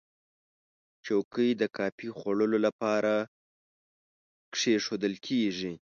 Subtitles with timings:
[1.05, 3.13] چوکۍ د کافي خوړلو لپاره
[4.73, 5.73] ایښودل کېږي.